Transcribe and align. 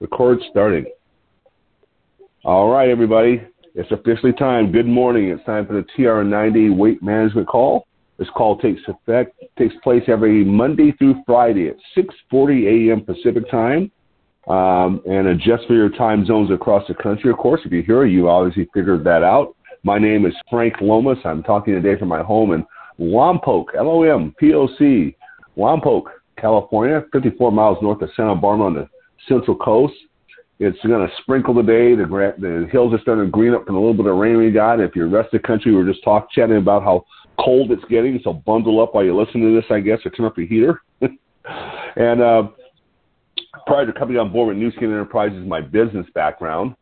Record 0.00 0.38
starting. 0.50 0.86
All 2.42 2.70
right, 2.70 2.88
everybody. 2.88 3.42
It's 3.74 3.90
officially 3.90 4.32
time. 4.32 4.72
Good 4.72 4.86
morning. 4.86 5.28
It's 5.28 5.44
time 5.44 5.66
for 5.66 5.74
the 5.74 5.84
TR90 5.94 6.74
weight 6.74 7.02
management 7.02 7.46
call. 7.46 7.86
This 8.18 8.28
call 8.34 8.58
takes 8.58 8.80
effect 8.88 9.34
takes 9.58 9.74
place 9.82 10.02
every 10.08 10.42
Monday 10.42 10.92
through 10.92 11.22
Friday 11.26 11.68
at 11.68 11.76
6:40 11.94 12.88
a.m. 12.88 13.02
Pacific 13.02 13.50
time, 13.50 13.90
um, 14.48 15.02
and 15.06 15.28
adjust 15.28 15.66
for 15.66 15.74
your 15.74 15.90
time 15.90 16.24
zones 16.24 16.50
across 16.50 16.86
the 16.88 16.94
country. 16.94 17.30
Of 17.30 17.36
course, 17.36 17.60
if 17.66 17.70
you're 17.70 17.82
here, 17.82 18.06
you 18.06 18.30
obviously 18.30 18.70
figured 18.72 19.04
that 19.04 19.22
out. 19.22 19.54
My 19.82 19.98
name 19.98 20.24
is 20.24 20.34
Frank 20.50 20.80
Lomas. 20.80 21.18
I'm 21.26 21.42
talking 21.42 21.74
today 21.74 21.98
from 21.98 22.08
my 22.08 22.22
home 22.22 22.52
in 22.52 22.64
Lompoc, 22.98 23.74
L-O-M-P-O-C, 23.76 25.16
Lompoc, 25.58 26.04
California, 26.38 27.04
54 27.12 27.52
miles 27.52 27.78
north 27.82 28.00
of 28.00 28.08
Santa 28.16 28.34
Barbara 28.34 28.66
on 28.66 28.74
the 28.74 28.88
Central 29.28 29.56
Coast. 29.56 29.94
It's 30.58 30.78
going 30.86 31.06
to 31.06 31.14
sprinkle 31.22 31.54
today. 31.54 31.94
The, 31.94 32.04
the 32.38 32.68
hills 32.70 32.92
are 32.92 33.00
starting 33.00 33.24
to 33.24 33.30
green 33.30 33.54
up 33.54 33.66
from 33.66 33.76
a 33.76 33.78
little 33.78 33.94
bit 33.94 34.06
of 34.06 34.16
rain 34.16 34.36
we 34.36 34.50
got. 34.50 34.78
If 34.78 34.94
you're 34.94 35.08
the 35.08 35.16
rest 35.16 35.32
of 35.32 35.40
the 35.40 35.46
country, 35.46 35.74
we're 35.74 35.90
just 35.90 36.04
talk 36.04 36.30
chatting 36.30 36.58
about 36.58 36.82
how 36.82 37.06
cold 37.42 37.72
it's 37.72 37.84
getting. 37.88 38.20
So 38.22 38.34
bundle 38.34 38.82
up 38.82 38.94
while 38.94 39.04
you 39.04 39.18
listen 39.18 39.40
to 39.40 39.54
this, 39.54 39.64
I 39.70 39.80
guess, 39.80 40.00
or 40.04 40.10
turn 40.10 40.26
up 40.26 40.36
your 40.36 40.46
heater. 40.46 40.82
and 41.96 42.20
uh, 42.20 42.48
prior 43.66 43.86
to 43.86 43.92
coming 43.92 44.18
on 44.18 44.32
board 44.32 44.48
with 44.48 44.58
Nu 44.58 44.70
Skin 44.72 44.90
Enterprises, 44.90 45.46
my 45.46 45.62
business 45.62 46.06
background 46.14 46.74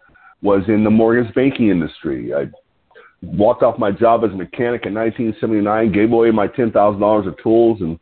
was 0.42 0.62
in 0.68 0.82
the 0.84 0.90
mortgage 0.90 1.32
banking 1.34 1.68
industry. 1.68 2.34
I 2.34 2.46
walked 3.22 3.62
off 3.62 3.78
my 3.78 3.90
job 3.90 4.24
as 4.24 4.30
a 4.30 4.36
mechanic 4.36 4.86
in 4.86 4.94
1979, 4.94 5.92
gave 5.92 6.12
away 6.12 6.30
my 6.30 6.48
$10,000 6.48 7.28
of 7.28 7.42
tools, 7.42 7.80
and 7.80 7.98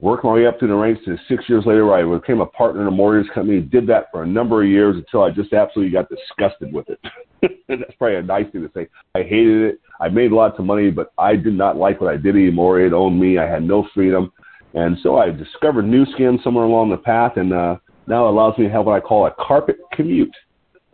worked 0.00 0.24
my 0.24 0.32
way 0.32 0.46
up 0.46 0.58
through 0.58 0.68
the 0.68 0.74
ranks 0.74 1.04
to 1.04 1.16
six 1.28 1.44
years 1.48 1.64
later 1.66 1.92
I 1.94 2.18
became 2.18 2.40
a 2.40 2.46
partner 2.46 2.82
in 2.82 2.88
a 2.88 2.90
mortgage 2.90 3.30
company. 3.32 3.60
Did 3.60 3.86
that 3.88 4.06
for 4.10 4.22
a 4.22 4.26
number 4.26 4.62
of 4.62 4.68
years 4.68 4.96
until 4.96 5.22
I 5.22 5.30
just 5.30 5.52
absolutely 5.52 5.92
got 5.92 6.08
disgusted 6.08 6.72
with 6.72 6.86
it. 6.88 7.00
That's 7.68 7.94
probably 7.98 8.16
a 8.16 8.22
nice 8.22 8.50
thing 8.52 8.62
to 8.62 8.70
say. 8.74 8.88
I 9.14 9.22
hated 9.22 9.62
it. 9.62 9.80
I 10.00 10.08
made 10.08 10.32
lots 10.32 10.58
of 10.58 10.64
money, 10.64 10.90
but 10.90 11.12
I 11.18 11.36
did 11.36 11.54
not 11.54 11.76
like 11.76 12.00
what 12.00 12.12
I 12.12 12.16
did 12.16 12.34
anymore. 12.34 12.80
It 12.80 12.92
owned 12.92 13.18
me. 13.18 13.38
I 13.38 13.48
had 13.48 13.62
no 13.62 13.86
freedom. 13.94 14.32
And 14.74 14.96
so 15.02 15.18
I 15.18 15.30
discovered 15.30 15.86
Nu 15.86 16.04
Skin 16.14 16.38
somewhere 16.42 16.64
along 16.64 16.90
the 16.90 16.96
path, 16.96 17.36
and 17.36 17.52
uh, 17.52 17.76
now 18.08 18.26
it 18.26 18.30
allows 18.30 18.58
me 18.58 18.64
to 18.64 18.70
have 18.70 18.86
what 18.86 18.96
I 18.96 19.00
call 19.00 19.26
a 19.26 19.34
carpet 19.38 19.76
commute. 19.92 20.34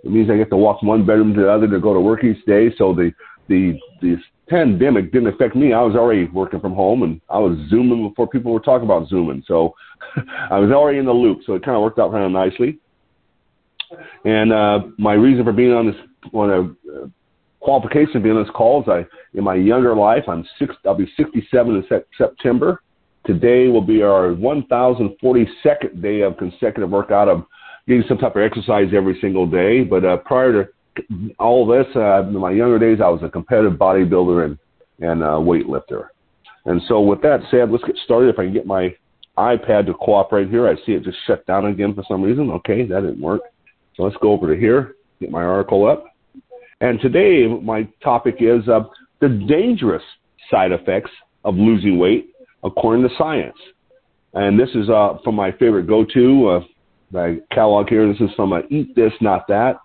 It 0.04 0.10
means 0.10 0.30
I 0.30 0.36
get 0.36 0.50
to 0.50 0.56
walk 0.56 0.80
from 0.80 0.88
one 0.88 1.06
bedroom 1.06 1.34
to 1.34 1.42
the 1.42 1.50
other 1.50 1.66
to 1.68 1.80
go 1.80 1.94
to 1.94 2.00
work 2.00 2.24
each 2.24 2.44
day. 2.46 2.70
So 2.76 2.94
the 2.94 3.12
the 3.48 3.78
the 4.00 4.16
pandemic 4.50 5.12
didn't 5.12 5.28
affect 5.28 5.54
me. 5.54 5.72
I 5.72 5.80
was 5.80 5.94
already 5.94 6.26
working 6.26 6.60
from 6.60 6.74
home 6.74 7.04
and 7.04 7.20
I 7.30 7.38
was 7.38 7.56
zooming 7.70 8.08
before 8.08 8.26
people 8.26 8.52
were 8.52 8.60
talking 8.60 8.84
about 8.84 9.08
zooming. 9.08 9.44
So 9.46 9.74
I 10.50 10.58
was 10.58 10.70
already 10.72 10.98
in 10.98 11.06
the 11.06 11.12
loop. 11.12 11.38
So 11.46 11.54
it 11.54 11.64
kind 11.64 11.76
of 11.76 11.82
worked 11.82 12.00
out 12.00 12.10
kind 12.10 12.24
of 12.24 12.32
nicely. 12.32 12.78
And 14.24 14.52
uh, 14.52 14.80
my 14.98 15.14
reason 15.14 15.44
for 15.44 15.52
being 15.52 15.72
on 15.72 15.86
this, 15.86 15.96
on 16.32 16.50
a 16.50 16.60
uh, 17.04 17.06
qualification 17.60 18.22
being 18.22 18.36
on 18.36 18.42
this 18.42 18.52
call 18.54 18.82
is 18.82 18.88
I, 18.88 19.06
in 19.36 19.44
my 19.44 19.54
younger 19.54 19.94
life, 19.94 20.24
I'm 20.28 20.44
six, 20.58 20.74
I'll 20.84 20.94
be 20.94 21.10
67 21.16 21.76
in 21.76 21.84
se- 21.88 22.04
September. 22.18 22.82
Today 23.26 23.68
will 23.68 23.82
be 23.82 24.02
our 24.02 24.30
1,042nd 24.30 26.02
day 26.02 26.22
of 26.22 26.36
consecutive 26.38 26.90
workout 26.90 27.28
of 27.28 27.44
getting 27.86 28.04
some 28.08 28.18
type 28.18 28.34
of 28.34 28.42
exercise 28.42 28.88
every 28.94 29.18
single 29.20 29.46
day. 29.46 29.84
But 29.84 30.04
uh, 30.04 30.16
prior 30.18 30.64
to 30.64 30.70
all 31.38 31.66
this, 31.66 31.86
uh, 31.96 32.22
in 32.22 32.38
my 32.38 32.50
younger 32.50 32.78
days, 32.78 33.00
I 33.02 33.08
was 33.08 33.22
a 33.22 33.28
competitive 33.28 33.78
bodybuilder 33.78 34.44
and, 34.44 34.58
and 35.00 35.22
uh, 35.22 35.38
weightlifter. 35.38 36.08
And 36.66 36.80
so, 36.88 37.00
with 37.00 37.22
that 37.22 37.40
said, 37.50 37.70
let's 37.70 37.84
get 37.84 37.96
started. 38.04 38.28
If 38.28 38.38
I 38.38 38.44
can 38.44 38.52
get 38.52 38.66
my 38.66 38.94
iPad 39.38 39.86
to 39.86 39.94
cooperate 39.94 40.50
here, 40.50 40.68
I 40.68 40.74
see 40.84 40.92
it 40.92 41.04
just 41.04 41.18
shut 41.26 41.46
down 41.46 41.66
again 41.66 41.94
for 41.94 42.04
some 42.06 42.22
reason. 42.22 42.50
Okay, 42.50 42.84
that 42.86 43.00
didn't 43.00 43.20
work. 43.20 43.40
So 43.96 44.02
let's 44.02 44.16
go 44.20 44.32
over 44.32 44.52
to 44.52 44.60
here, 44.60 44.96
get 45.20 45.30
my 45.30 45.42
article 45.42 45.86
up. 45.86 46.04
And 46.80 47.00
today, 47.00 47.46
my 47.46 47.88
topic 48.02 48.36
is 48.40 48.66
uh, 48.68 48.80
the 49.20 49.28
dangerous 49.28 50.02
side 50.50 50.72
effects 50.72 51.10
of 51.44 51.54
losing 51.56 51.98
weight 51.98 52.30
according 52.64 53.08
to 53.08 53.14
science. 53.16 53.56
And 54.34 54.58
this 54.58 54.70
is 54.74 54.88
uh, 54.88 55.18
from 55.24 55.34
my 55.34 55.52
favorite 55.52 55.86
go-to, 55.86 56.48
uh, 56.48 56.60
my 57.10 57.38
catalog 57.52 57.88
here. 57.88 58.10
This 58.10 58.20
is 58.20 58.34
from 58.36 58.52
uh, 58.52 58.60
Eat 58.70 58.94
This, 58.94 59.12
Not 59.20 59.48
That. 59.48 59.76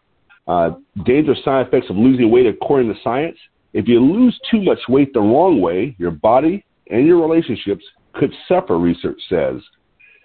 Uh, 0.47 0.71
dangerous 1.05 1.43
side 1.43 1.65
effects 1.65 1.89
of 1.89 1.95
losing 1.95 2.29
weight 2.29 2.45
according 2.45 2.93
to 2.93 2.99
science. 3.03 3.37
If 3.73 3.87
you 3.87 3.99
lose 3.99 4.39
too 4.49 4.61
much 4.61 4.79
weight 4.87 5.13
the 5.13 5.19
wrong 5.19 5.59
way, 5.59 5.95
your 5.97 6.11
body 6.11 6.63
and 6.91 7.05
your 7.05 7.19
relationships 7.21 7.83
could 8.13 8.31
suffer, 8.47 8.77
research 8.77 9.19
says. 9.27 9.61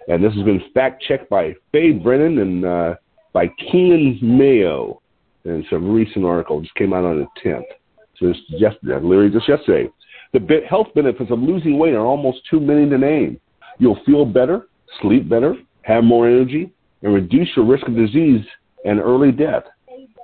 And 0.07 0.23
this 0.23 0.33
has 0.33 0.43
been 0.43 0.61
fact 0.73 1.03
checked 1.07 1.29
by 1.29 1.53
Faye 1.71 1.91
Brennan 1.91 2.39
and 2.39 2.65
uh, 2.65 2.95
by 3.33 3.47
Keenan 3.71 4.19
Mayo. 4.21 5.01
And 5.43 5.63
it's 5.63 5.71
a 5.71 5.79
recent 5.79 6.25
article, 6.25 6.61
just 6.61 6.75
came 6.75 6.93
out 6.93 7.03
on 7.03 7.19
the 7.19 7.49
10th. 7.49 7.63
So 8.17 8.27
it's 8.27 8.39
yesterday, 8.49 8.93
literally 9.05 9.31
just 9.31 9.49
yesterday. 9.49 9.89
The 10.33 10.61
health 10.69 10.87
benefits 10.95 11.31
of 11.31 11.39
losing 11.39 11.77
weight 11.77 11.93
are 11.93 12.05
almost 12.05 12.39
too 12.49 12.59
many 12.59 12.89
to 12.89 12.97
name. 12.97 13.39
You'll 13.79 13.99
feel 14.05 14.25
better, 14.25 14.67
sleep 15.01 15.27
better, 15.27 15.55
have 15.81 16.03
more 16.03 16.27
energy, 16.27 16.71
and 17.01 17.13
reduce 17.13 17.49
your 17.55 17.65
risk 17.65 17.87
of 17.87 17.95
disease 17.95 18.45
and 18.85 18.99
early 18.99 19.31
death. 19.31 19.63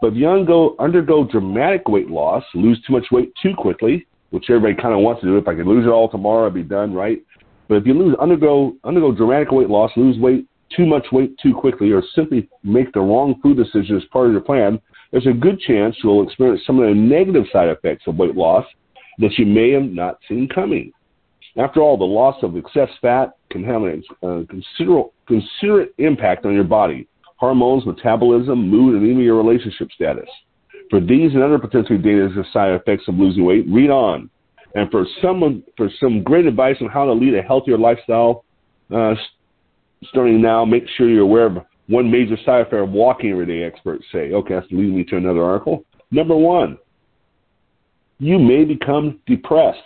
But 0.01 0.13
if 0.13 0.15
you 0.15 0.27
undergo, 0.29 1.23
dramatic 1.31 1.87
weight 1.87 2.09
loss, 2.09 2.43
lose 2.53 2.81
too 2.85 2.93
much 2.93 3.05
weight 3.11 3.33
too 3.41 3.53
quickly, 3.57 4.05
which 4.29 4.45
everybody 4.49 4.75
kind 4.79 4.93
of 4.93 4.99
wants 4.99 5.21
to 5.21 5.27
do. 5.27 5.37
If 5.37 5.47
I 5.47 5.55
could 5.55 5.65
lose 5.65 5.85
it 5.85 5.89
all 5.89 6.09
tomorrow, 6.09 6.47
I'd 6.47 6.53
be 6.53 6.63
done, 6.63 6.93
right? 6.93 7.23
But 7.67 7.75
if 7.75 7.85
you 7.85 7.93
lose, 7.93 8.15
undergo, 8.19 8.75
undergo 8.83 9.11
dramatic 9.11 9.51
weight 9.51 9.69
loss, 9.69 9.91
lose 9.95 10.17
weight, 10.19 10.45
too 10.75 10.85
much 10.85 11.07
weight 11.11 11.37
too 11.41 11.53
quickly, 11.53 11.91
or 11.91 12.03
simply 12.13 12.47
make 12.63 12.91
the 12.93 12.99
wrong 12.99 13.39
food 13.41 13.57
decision 13.57 13.95
as 13.95 14.03
part 14.11 14.27
of 14.27 14.33
your 14.33 14.41
plan, 14.41 14.79
there's 15.11 15.27
a 15.27 15.33
good 15.33 15.59
chance 15.61 15.95
you'll 16.03 16.23
experience 16.23 16.61
some 16.67 16.79
of 16.79 16.87
the 16.87 16.93
negative 16.93 17.45
side 17.51 17.69
effects 17.69 18.03
of 18.07 18.17
weight 18.17 18.35
loss 18.35 18.65
that 19.19 19.31
you 19.37 19.45
may 19.45 19.71
have 19.71 19.83
not 19.83 20.19
seen 20.27 20.47
coming. 20.53 20.91
After 21.57 21.81
all, 21.81 21.97
the 21.97 22.03
loss 22.03 22.35
of 22.43 22.55
excess 22.55 22.89
fat 23.01 23.31
can 23.49 23.63
have 23.63 23.81
a 23.81 24.01
uh, 24.23 24.43
considerable, 24.47 25.13
considerate 25.27 25.93
impact 25.97 26.45
on 26.45 26.53
your 26.53 26.65
body 26.65 27.07
hormones, 27.37 27.85
metabolism, 27.85 28.69
mood, 28.69 28.95
and 28.95 29.09
even 29.09 29.23
your 29.23 29.41
relationship 29.41 29.89
status. 29.91 30.29
For 30.89 30.99
these 30.99 31.33
and 31.33 31.43
other 31.43 31.59
potentially 31.59 31.97
dangerous 31.97 32.47
side 32.51 32.71
effects 32.71 33.03
of 33.07 33.15
losing 33.15 33.45
weight, 33.45 33.65
read 33.67 33.89
on. 33.89 34.29
And 34.75 34.91
for 34.91 35.05
some 35.21 35.63
for 35.75 35.89
some 35.99 36.23
great 36.23 36.45
advice 36.45 36.75
on 36.81 36.87
how 36.87 37.05
to 37.05 37.13
lead 37.13 37.33
a 37.33 37.41
healthier 37.41 37.77
lifestyle, 37.77 38.43
uh, 38.93 39.15
starting 40.05 40.41
now, 40.41 40.65
make 40.65 40.83
sure 40.95 41.09
you're 41.09 41.23
aware 41.23 41.45
of 41.45 41.57
one 41.87 42.11
major 42.11 42.37
side 42.45 42.61
effect 42.61 42.83
of 42.83 42.89
walking 42.89 43.31
every 43.31 43.45
day. 43.45 43.63
Experts 43.63 44.05
say. 44.11 44.33
Okay, 44.33 44.53
that's 44.53 44.67
leading 44.71 44.95
me 44.95 45.03
to 45.05 45.17
another 45.17 45.43
article. 45.43 45.83
Number 46.11 46.35
one, 46.35 46.77
you 48.19 48.39
may 48.39 48.65
become 48.65 49.19
depressed. 49.25 49.79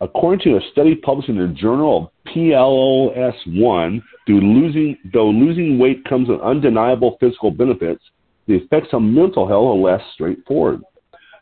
According 0.00 0.40
to 0.44 0.58
a 0.58 0.70
study 0.72 0.94
published 0.96 1.28
in 1.28 1.38
the 1.38 1.48
Journal 1.48 2.12
PLOS 2.34 3.34
ONE, 3.46 4.02
though 4.26 4.32
losing, 4.34 4.98
though 5.12 5.30
losing 5.30 5.78
weight 5.78 6.04
comes 6.04 6.28
with 6.28 6.40
undeniable 6.40 7.16
physical 7.20 7.52
benefits, 7.52 8.02
the 8.48 8.54
effects 8.54 8.88
on 8.92 9.14
mental 9.14 9.46
health 9.46 9.76
are 9.76 9.92
less 9.92 10.02
straightforward. 10.14 10.82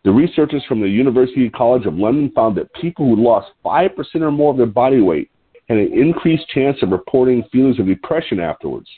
The 0.04 0.10
researchers 0.10 0.62
from 0.68 0.80
the 0.80 0.88
University 0.88 1.48
College 1.48 1.86
of 1.86 1.94
London 1.94 2.30
found 2.34 2.56
that 2.56 2.72
people 2.74 3.06
who 3.06 3.22
lost 3.22 3.52
5% 3.64 3.90
or 4.16 4.30
more 4.30 4.50
of 4.50 4.58
their 4.58 4.66
body 4.66 5.00
weight 5.00 5.30
had 5.68 5.78
an 5.78 5.92
increased 5.92 6.46
chance 6.48 6.76
of 6.82 6.90
reporting 6.90 7.44
feelings 7.50 7.78
of 7.78 7.86
depression 7.86 8.38
afterwards. 8.38 8.88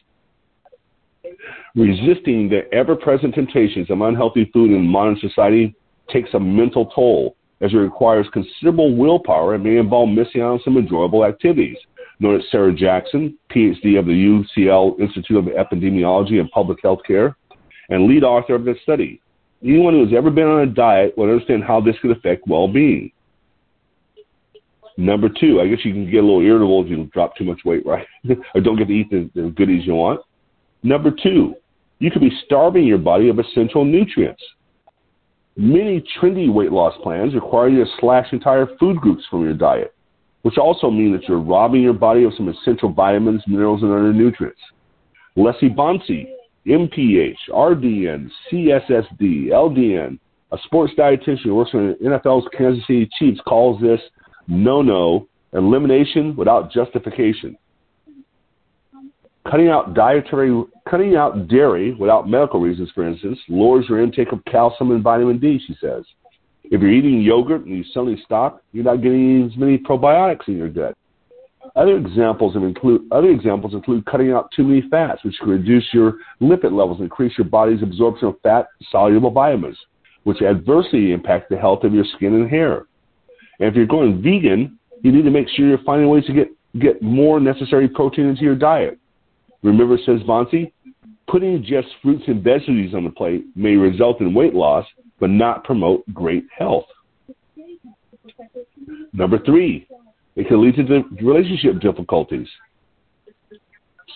Resisting 1.77 2.49
the 2.49 2.63
ever 2.73 2.97
present 2.97 3.35
temptations 3.35 3.91
of 3.91 4.01
unhealthy 4.01 4.51
food 4.53 4.71
in 4.71 4.87
modern 4.87 5.19
society 5.21 5.75
takes 6.11 6.33
a 6.35 6.41
mental 6.41 6.87
toll 6.87 7.37
as 7.61 7.73
it 7.73 7.77
requires 7.77 8.27
considerable 8.33 8.95
willpower 8.97 9.55
and 9.55 9.65
may 9.65 9.77
involve 9.77 10.09
missing 10.09 10.41
out 10.41 10.53
on 10.53 10.61
some 10.65 10.77
enjoyable 10.77 11.25
activities. 11.25 11.77
Noted 12.21 12.45
Sarah 12.51 12.75
Jackson, 12.75 13.37
PhD 13.51 13.99
of 13.99 14.07
the 14.07 14.45
UCL 14.57 15.01
Institute 15.01 15.37
of 15.37 15.45
Epidemiology 15.47 16.41
and 16.41 16.51
Public 16.51 16.79
Health 16.83 17.01
Care, 17.07 17.37
and 17.89 18.07
lead 18.07 18.23
author 18.23 18.55
of 18.55 18.65
this 18.65 18.77
study. 18.83 19.21
Anyone 19.63 19.95
who 19.95 20.05
has 20.05 20.15
ever 20.17 20.31
been 20.31 20.47
on 20.47 20.61
a 20.61 20.67
diet 20.67 21.17
will 21.17 21.31
understand 21.31 21.65
how 21.65 21.81
this 21.81 21.97
could 22.03 22.11
affect 22.11 22.47
well 22.47 22.69
being. 22.69 23.11
Number 24.97 25.29
two, 25.29 25.61
I 25.61 25.67
guess 25.67 25.85
you 25.85 25.93
can 25.93 26.09
get 26.09 26.19
a 26.19 26.27
little 26.27 26.43
irritable 26.43 26.85
if 26.85 26.91
you 26.91 27.05
drop 27.13 27.37
too 27.37 27.45
much 27.45 27.61
weight, 27.65 27.85
right? 27.85 28.07
or 28.55 28.61
don't 28.61 28.77
get 28.77 28.89
to 28.89 28.95
eat 28.95 29.11
the, 29.11 29.29
the 29.35 29.49
goodies 29.51 29.87
you 29.87 29.95
want. 29.95 30.21
Number 30.83 31.11
two, 31.11 31.55
you 31.99 32.11
could 32.11 32.21
be 32.21 32.31
starving 32.45 32.85
your 32.85 32.99
body 32.99 33.29
of 33.29 33.39
essential 33.39 33.85
nutrients. 33.85 34.43
Many 35.57 36.05
trendy 36.21 36.53
weight 36.53 36.73
loss 36.73 36.95
plans 37.03 37.35
require 37.35 37.69
you 37.69 37.85
to 37.85 37.91
slash 38.01 38.27
entire 38.33 38.67
food 38.79 38.97
groups 38.97 39.25
from 39.31 39.45
your 39.45 39.55
diet, 39.55 39.95
which 40.43 40.59
also 40.59 40.91
mean 40.91 41.13
that 41.13 41.29
you're 41.29 41.39
robbing 41.39 41.83
your 41.83 41.93
body 41.93 42.25
of 42.25 42.33
some 42.37 42.49
essential 42.49 42.93
vitamins, 42.93 43.43
minerals, 43.47 43.83
and 43.83 43.93
other 43.93 44.13
nutrients. 44.13 44.61
Leslie 45.37 45.71
Bonci, 45.71 46.27
MPH, 46.67 47.37
RDN, 47.51 48.31
CSSD, 48.51 49.49
LDN, 49.49 50.19
a 50.53 50.59
sports 50.65 50.93
dietitian 50.99 51.45
who 51.45 51.55
works 51.55 51.71
for 51.71 51.89
the 51.89 51.95
NFL's 52.05 52.49
Kansas 52.57 52.85
City 52.87 53.09
Chiefs, 53.19 53.41
calls 53.47 53.81
this 53.81 54.01
no-no 54.49 55.29
elimination 55.53 56.35
without 56.37 56.73
justification. 56.73 57.57
Cutting 59.49 59.69
out 59.69 59.95
dietary 59.95 60.65
Cutting 60.89 61.17
out 61.17 61.49
dairy 61.49 61.95
without 61.95 62.29
medical 62.29 62.61
reasons, 62.61 62.91
for 62.95 63.07
instance, 63.09 63.39
lowers 63.49 63.87
your 63.89 64.03
intake 64.03 64.33
of 64.33 64.45
calcium 64.45 64.91
and 64.91 65.03
vitamin 65.03 65.39
D, 65.39 65.59
she 65.67 65.75
says. 65.81 66.05
If 66.65 66.81
you're 66.81 66.93
eating 66.93 67.21
yogurt 67.21 67.65
and 67.65 67.77
you 67.77 67.85
suddenly 67.93 68.21
stop, 68.25 68.63
you're 68.73 68.85
not 68.85 69.03
getting 69.03 69.49
as 69.51 69.57
many 69.57 69.79
probiotics 69.79 70.49
in 70.49 70.57
your 70.57 70.69
gut. 70.69 70.97
Other 71.77 71.97
examples 71.97 72.55
include 72.57 73.03
other 73.11 73.31
examples 73.31 73.73
include 73.73 74.05
cutting 74.05 74.33
out 74.33 74.51
too 74.55 74.65
many 74.65 74.83
fats, 74.91 75.25
which 75.25 75.39
can 75.39 75.49
reduce 75.49 75.85
your 75.93 76.19
lipid 76.41 76.73
levels 76.73 76.99
and 76.99 77.05
increase 77.05 77.37
your 77.39 77.47
body's 77.47 77.83
absorption 77.83 78.29
of 78.29 78.41
fat 78.43 78.67
soluble 78.91 79.31
vitamins, 79.31 79.79
which 80.25 80.43
adversely 80.43 81.13
impact 81.13 81.49
the 81.49 81.57
health 81.57 81.83
of 81.85 81.95
your 81.95 82.05
skin 82.17 82.35
and 82.35 82.51
hair. 82.51 82.87
And 83.59 83.69
if 83.69 83.75
you're 83.75 83.87
going 83.87 84.23
vegan, 84.23 84.79
you 85.03 85.13
need 85.13 85.23
to 85.23 85.31
make 85.31 85.49
sure 85.49 85.67
you're 85.67 85.79
finding 85.85 86.09
ways 86.09 86.27
to 86.27 86.33
get, 86.33 86.49
get 86.79 87.03
more 87.03 87.41
necessary 87.41 87.89
protein 87.89 88.27
into 88.27 88.43
your 88.43 88.57
diet. 88.57 88.99
Remember, 89.63 89.97
says 90.05 90.21
Bonci, 90.21 90.73
putting 91.27 91.63
just 91.63 91.89
fruits 92.03 92.25
and 92.27 92.43
vegetables 92.43 92.95
on 92.95 93.05
the 93.05 93.11
plate 93.11 93.45
may 93.55 93.77
result 93.77 94.21
in 94.21 94.35
weight 94.35 94.55
loss, 94.55 94.87
but 95.21 95.31
not 95.31 95.65
promote 95.65 96.05
great 96.13 96.45
health. 96.57 96.87
Number 99.13 99.39
three, 99.39 99.87
it 100.37 100.49
can 100.49 100.63
lead 100.63 100.77
to 100.77 101.05
relationship 101.23 101.81
difficulties. 101.81 102.49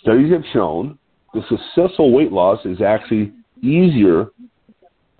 Studies 0.02 0.32
have 0.32 0.44
shown 0.52 0.98
the 1.34 1.42
successful 1.48 2.12
weight 2.12 2.32
loss 2.32 2.58
is 2.64 2.80
actually 2.80 3.32
easier 3.62 4.28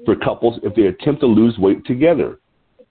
for 0.05 0.17
couples 0.17 0.59
if 0.63 0.75
they 0.75 0.87
attempt 0.87 1.21
to 1.21 1.27
lose 1.27 1.59
weight 1.59 1.85
together. 1.85 2.39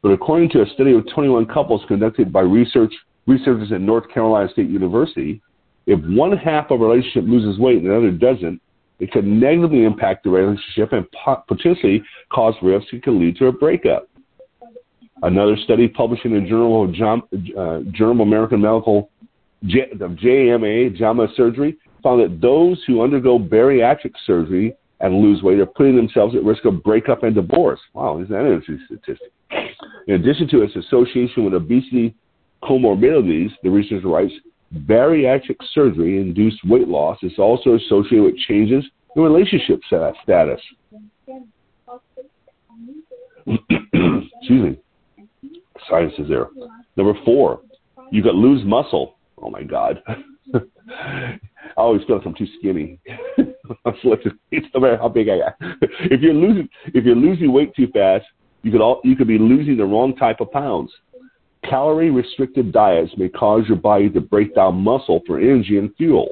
But 0.02 0.10
according 0.10 0.50
to 0.52 0.62
a 0.62 0.70
study 0.74 0.94
of 0.94 1.06
21 1.14 1.48
couples 1.48 1.82
conducted 1.88 2.32
by 2.32 2.42
research, 2.42 2.94
researchers 3.26 3.72
at 3.72 3.82
North 3.82 4.10
Carolina 4.14 4.50
State 4.52 4.70
University, 4.70 5.42
if 5.86 6.00
one 6.06 6.36
half 6.38 6.70
of 6.70 6.82
a 6.82 6.86
relationship 6.86 7.24
loses 7.28 7.60
weight 7.60 7.78
and 7.78 7.88
the 7.88 7.98
other 7.98 8.12
doesn't, 8.12 8.62
it 9.00 9.12
could 9.12 9.26
negatively 9.26 9.84
impact 9.84 10.24
the 10.24 10.30
relationship 10.30 10.92
and 10.94 11.06
potentially 11.48 12.04
cause 12.32 12.56
rifts 12.62 12.88
that 12.92 13.04
could 13.04 13.14
lead 13.14 13.38
to 13.38 13.48
a 13.48 13.52
breakup. 13.52 14.10
Another 15.24 15.56
study 15.64 15.88
published 15.88 16.26
in 16.26 16.34
the 16.34 16.42
Journal 16.42 16.86
of 16.86 16.94
John, 16.94 17.22
uh, 17.58 17.80
Journal 17.92 18.22
of 18.22 18.28
American 18.28 18.62
Medical 18.62 19.10
J, 19.66 19.90
of 20.00 20.12
JMA, 20.12 20.96
JAMA 20.96 21.28
Surgery, 21.36 21.78
found 22.04 22.22
that 22.22 22.40
those 22.42 22.82
who 22.86 23.02
undergo 23.02 23.40
bariatric 23.40 24.14
surgery 24.26 24.76
and 25.00 25.22
lose 25.22 25.42
weight 25.42 25.60
are 25.60 25.66
putting 25.66 25.96
themselves 25.96 26.36
at 26.36 26.44
risk 26.44 26.66
of 26.66 26.84
breakup 26.84 27.24
and 27.24 27.36
divorce. 27.36 27.80
Wow, 27.94 28.20
isn't 28.20 28.30
that 28.30 28.46
an 28.46 28.54
interesting 28.54 29.00
statistic? 29.00 29.32
In 30.08 30.16
addition 30.16 30.48
to 30.50 30.62
its 30.62 30.76
association 30.76 31.44
with 31.44 31.54
obesity 31.54 32.16
comorbidities, 32.64 33.52
the 33.64 33.70
research 33.70 34.04
writes, 34.04 34.34
bariatric 34.74 35.58
surgery 35.74 36.18
induced 36.18 36.64
weight 36.66 36.88
loss 36.88 37.18
is 37.24 37.34
also 37.38 37.76
associated 37.76 38.24
with 38.24 38.38
changes 38.38 38.84
in 39.16 39.22
relationship 39.22 39.80
status. 39.88 40.62
Excuse 43.48 44.32
me. 44.50 44.80
Science 45.90 46.14
is 46.18 46.28
there. 46.28 46.48
Number 46.98 47.14
four, 47.24 47.62
you 48.12 48.22
could 48.22 48.36
lose 48.36 48.64
muscle. 48.66 49.16
Oh 49.42 49.50
my 49.50 49.64
God. 49.64 50.02
I 50.54 51.40
always 51.82 52.04
feel 52.06 52.18
like 52.18 52.26
I'm 52.26 52.34
too 52.34 52.48
skinny. 52.60 53.00
it's 53.86 54.68
no 54.74 54.80
matter 54.80 54.98
how 54.98 55.10
big 55.10 55.30
I 55.30 55.36
am. 55.36 55.78
if 55.82 56.22
you're 56.22 56.34
losing 56.34 56.70
if 56.88 57.04
you're 57.06 57.16
losing 57.16 57.52
weight 57.52 57.76
too 57.76 57.88
fast, 57.94 58.26
you 58.64 58.72
could 58.72 58.82
all 58.82 59.02
you 59.04 59.16
could 59.16 59.28
be 59.28 59.38
losing 59.38 59.78
the 59.78 59.86
wrong 59.86 60.16
type 60.16 60.42
of 60.42 60.52
pounds. 60.52 60.92
Calorie 61.70 62.12
restricted 62.12 62.72
diets 62.72 63.12
may 63.18 63.30
cause 63.30 63.64
your 63.68 63.78
body 63.78 64.10
to 64.10 64.22
break 64.22 64.56
down 64.56 64.76
muscle 64.76 65.22
for 65.26 65.40
energy 65.40 65.78
and 65.78 65.94
fuel. 65.96 66.30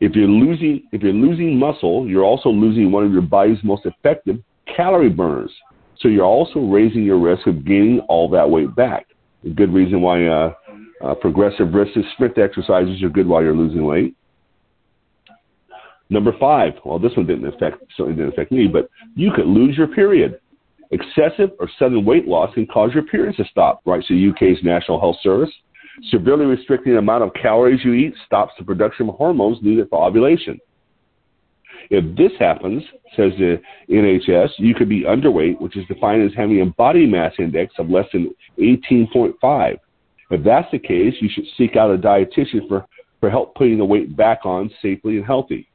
If 0.00 0.14
you're 0.14 0.28
losing 0.28 0.88
if 0.92 1.02
you're 1.02 1.12
losing 1.12 1.58
muscle, 1.58 2.08
you're 2.08 2.24
also 2.24 2.48
losing 2.48 2.90
one 2.90 3.04
of 3.04 3.12
your 3.12 3.22
body's 3.22 3.62
most 3.62 3.86
effective 3.86 4.42
calorie 4.74 5.10
burners. 5.10 5.52
So 5.98 6.08
you're 6.08 6.24
also 6.24 6.60
raising 6.60 7.04
your 7.04 7.18
risk 7.18 7.46
of 7.46 7.64
gaining 7.64 8.00
all 8.08 8.28
that 8.30 8.48
weight 8.48 8.74
back. 8.74 9.06
A 9.44 9.50
good 9.50 9.72
reason 9.72 10.00
why 10.00 10.26
uh, 10.26 10.54
uh, 11.04 11.14
progressive 11.14 11.72
resistance 11.74 12.06
sprint 12.14 12.38
exercises 12.38 13.02
are 13.02 13.10
good 13.10 13.26
while 13.26 13.42
you're 13.42 13.54
losing 13.54 13.84
weight. 13.84 14.16
Number 16.08 16.32
five, 16.40 16.72
well, 16.84 16.98
this 16.98 17.14
one 17.16 17.26
didn't 17.26 17.46
affect 17.46 17.84
certainly 17.96 18.16
didn't 18.16 18.32
affect 18.32 18.50
me, 18.50 18.66
but 18.66 18.88
you 19.14 19.30
could 19.34 19.46
lose 19.46 19.76
your 19.76 19.86
period. 19.88 20.39
Excessive 20.90 21.50
or 21.60 21.68
sudden 21.78 22.04
weight 22.04 22.26
loss 22.26 22.52
can 22.54 22.66
cause 22.66 22.90
your 22.92 23.04
periods 23.04 23.36
to 23.36 23.44
stop, 23.44 23.80
writes 23.86 24.06
the 24.08 24.30
UK's 24.30 24.58
National 24.64 24.98
Health 24.98 25.16
Service. 25.22 25.50
Severely 26.10 26.46
restricting 26.46 26.92
the 26.92 26.98
amount 26.98 27.22
of 27.22 27.32
calories 27.34 27.84
you 27.84 27.92
eat 27.92 28.14
stops 28.26 28.52
the 28.58 28.64
production 28.64 29.08
of 29.08 29.14
hormones 29.14 29.58
needed 29.62 29.88
for 29.88 30.04
ovulation. 30.04 30.58
If 31.90 32.16
this 32.16 32.32
happens, 32.38 32.82
says 33.16 33.32
the 33.38 33.60
NHS, 33.88 34.50
you 34.58 34.74
could 34.74 34.88
be 34.88 35.02
underweight, 35.02 35.60
which 35.60 35.76
is 35.76 35.86
defined 35.86 36.22
as 36.22 36.36
having 36.36 36.60
a 36.60 36.66
body 36.66 37.06
mass 37.06 37.32
index 37.38 37.74
of 37.78 37.90
less 37.90 38.06
than 38.12 38.34
18.5. 38.58 39.76
If 40.30 40.44
that's 40.44 40.70
the 40.70 40.78
case, 40.78 41.14
you 41.20 41.28
should 41.32 41.46
seek 41.56 41.76
out 41.76 41.92
a 41.92 41.98
dietitian 41.98 42.68
for, 42.68 42.86
for 43.18 43.30
help 43.30 43.54
putting 43.56 43.78
the 43.78 43.84
weight 43.84 44.16
back 44.16 44.46
on 44.46 44.70
safely 44.80 45.16
and 45.16 45.26
healthy. 45.26 45.68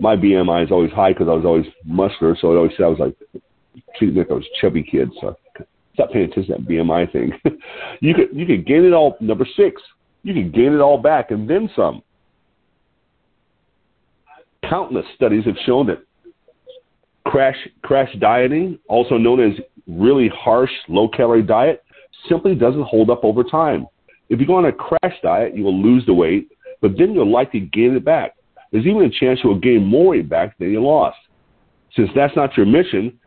My 0.00 0.14
BMI 0.14 0.64
is 0.64 0.70
always 0.70 0.92
high 0.92 1.12
because 1.12 1.28
I 1.28 1.32
was 1.32 1.44
always 1.44 1.66
muscular, 1.84 2.36
so 2.40 2.52
it 2.52 2.56
always 2.56 2.72
said 2.76 2.84
I 2.84 2.88
was 2.88 3.00
like 3.00 3.42
treated 3.96 4.16
like 4.16 4.30
I 4.30 4.34
was 4.34 4.46
chubby 4.60 4.82
kid. 4.82 5.10
So 5.20 5.36
stop 5.94 6.10
paying 6.12 6.30
attention 6.30 6.56
to 6.56 6.62
that 6.62 6.68
BMI 6.68 7.12
thing. 7.12 7.32
you 8.00 8.14
could 8.14 8.28
you 8.32 8.46
could 8.46 8.66
gain 8.66 8.84
it 8.84 8.92
all. 8.92 9.16
Number 9.20 9.46
six, 9.56 9.80
you 10.22 10.34
could 10.34 10.54
gain 10.54 10.72
it 10.72 10.80
all 10.80 10.98
back 10.98 11.30
and 11.30 11.48
then 11.48 11.70
some. 11.74 12.02
Countless 14.68 15.06
studies 15.14 15.44
have 15.44 15.56
shown 15.64 15.86
that 15.86 16.02
crash 17.26 17.56
crash 17.82 18.14
dieting, 18.18 18.78
also 18.88 19.16
known 19.16 19.40
as 19.40 19.58
really 19.86 20.28
harsh 20.34 20.70
low 20.88 21.08
calorie 21.08 21.42
diet, 21.42 21.84
simply 22.28 22.54
doesn't 22.54 22.82
hold 22.82 23.10
up 23.10 23.24
over 23.24 23.42
time. 23.42 23.86
If 24.28 24.40
you 24.40 24.46
go 24.46 24.56
on 24.56 24.66
a 24.66 24.72
crash 24.72 25.16
diet, 25.22 25.56
you 25.56 25.64
will 25.64 25.80
lose 25.80 26.04
the 26.06 26.12
weight, 26.12 26.48
but 26.80 26.92
then 26.98 27.14
you'll 27.14 27.30
likely 27.30 27.60
gain 27.60 27.96
it 27.96 28.04
back. 28.04 28.34
There's 28.70 28.86
even 28.86 29.02
a 29.02 29.10
chance 29.10 29.40
you 29.42 29.50
will 29.50 29.58
gain 29.58 29.84
more 29.84 30.08
weight 30.08 30.28
back 30.28 30.58
than 30.58 30.70
you 30.70 30.82
lost. 30.82 31.16
Since 31.96 32.10
that's 32.14 32.36
not 32.36 32.56
your 32.56 32.66
mission, 32.66 33.17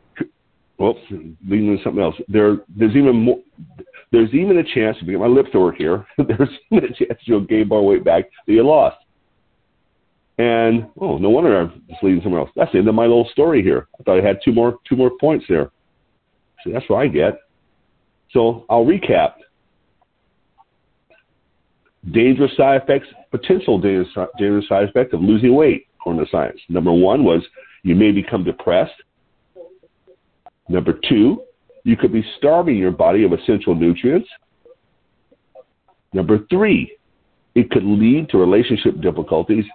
well, 0.82 0.98
leading 1.48 1.78
to 1.78 1.84
something 1.84 2.02
else. 2.02 2.16
There, 2.28 2.58
there's 2.76 2.96
even 2.96 3.16
more. 3.16 3.40
There's 4.12 4.34
even 4.34 4.58
a 4.58 4.64
chance 4.64 4.98
to 5.00 5.06
get 5.06 5.20
my 5.20 5.28
lips 5.28 5.50
to 5.54 5.60
work 5.60 5.78
here. 5.78 6.06
there's 6.18 6.50
even 6.72 6.86
a 6.86 6.94
chance 6.94 7.20
you'll 7.24 7.46
gain 7.46 7.68
more 7.68 7.86
weight 7.86 8.04
back 8.04 8.26
that 8.46 8.54
you 8.54 8.66
lost. 8.66 8.98
And 10.38 10.88
oh, 11.00 11.18
no 11.18 11.30
wonder 11.30 11.62
I'm 11.62 11.84
just 11.88 12.04
leading 12.04 12.22
somewhere 12.24 12.42
else. 12.42 12.50
That's 12.56 12.72
the 12.72 12.80
end 12.80 12.88
of 12.88 12.96
my 12.96 13.04
little 13.04 13.30
story 13.32 13.62
here. 13.62 13.88
I 14.00 14.04
thought 14.04 14.20
I 14.20 14.26
had 14.26 14.40
two 14.44 14.52
more 14.52 14.80
two 14.90 14.96
more 14.96 15.12
points 15.20 15.46
there. 15.48 15.72
So 16.64 16.72
that's 16.72 16.90
what 16.90 16.98
I 16.98 17.08
get. 17.08 17.40
So 18.32 18.66
I'll 18.70 18.86
recap. 18.86 19.34
Dangerous 22.12 22.52
side 22.58 22.82
effects, 22.82 23.08
potential 23.30 23.80
dangerous, 23.80 24.10
dangerous 24.40 24.68
side 24.68 24.86
effect 24.86 25.14
of 25.14 25.22
losing 25.22 25.54
weight, 25.54 25.86
according 26.00 26.26
to 26.26 26.32
science. 26.32 26.60
Number 26.68 26.92
one 26.92 27.24
was 27.24 27.44
you 27.84 27.94
may 27.94 28.12
become 28.12 28.44
depressed. 28.44 28.94
Number 30.72 30.98
two, 31.10 31.44
you 31.84 31.98
could 31.98 32.14
be 32.14 32.24
starving 32.38 32.78
your 32.78 32.92
body 32.92 33.26
of 33.26 33.34
essential 33.34 33.76
nutrients. 33.76 34.30
Number 36.14 36.46
three, 36.50 36.96
it 37.56 37.70
could 37.72 37.84
lead 37.84 38.30
to 38.30 38.38
relationship 38.38 39.02
difficulties. 39.02 39.66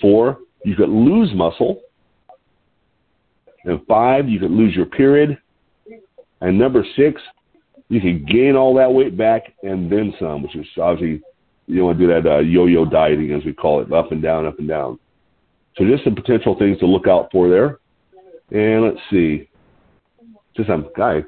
Four, 0.00 0.38
you 0.64 0.74
could 0.74 0.88
lose 0.88 1.32
muscle. 1.34 1.80
And 3.64 3.80
five, 3.86 4.28
you 4.28 4.40
could 4.40 4.50
lose 4.50 4.74
your 4.74 4.86
period. 4.86 5.38
And 6.40 6.58
number 6.58 6.84
six, 6.96 7.20
you 7.88 8.00
can 8.00 8.24
gain 8.24 8.56
all 8.56 8.74
that 8.74 8.92
weight 8.92 9.16
back 9.16 9.54
and 9.62 9.90
then 9.90 10.12
some, 10.18 10.42
which 10.42 10.56
is 10.56 10.66
obviously 10.80 11.22
you 11.68 11.76
don't 11.76 11.86
want 11.86 11.98
to 11.98 12.06
do 12.06 12.12
that 12.12 12.28
uh, 12.28 12.38
yo-yo 12.38 12.84
dieting 12.84 13.32
as 13.32 13.44
we 13.44 13.52
call 13.52 13.80
it, 13.82 13.92
up 13.92 14.10
and 14.10 14.20
down, 14.20 14.46
up 14.46 14.58
and 14.58 14.66
down. 14.66 14.98
So 15.78 15.84
just 15.84 16.04
some 16.04 16.16
potential 16.16 16.56
things 16.58 16.78
to 16.80 16.86
look 16.86 17.06
out 17.06 17.28
for 17.30 17.48
there. 17.48 17.78
And 18.50 18.84
let's 18.84 19.00
see. 19.10 19.48
Just 20.56 20.68
I'm 20.68 20.88
guy, 20.96 21.22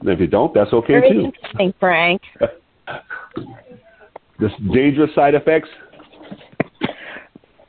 And 0.00 0.08
if 0.10 0.20
you 0.20 0.26
don't, 0.26 0.52
that's 0.54 0.72
okay 0.72 1.00
Very 1.00 1.12
too. 1.12 1.20
interesting, 1.24 1.74
Frank. 1.80 2.22
this 4.38 4.52
dangerous 4.72 5.14
side 5.14 5.34
effects. 5.34 5.68